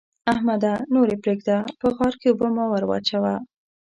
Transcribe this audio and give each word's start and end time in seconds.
احمده! 0.33 0.73
نور 0.93 1.07
يې 1.11 1.17
پرېږده؛ 1.23 1.57
په 1.79 1.87
غار 1.95 2.13
کې 2.21 2.27
اوبه 2.31 2.47
مه 2.55 2.65
وراچوه. 2.71 3.33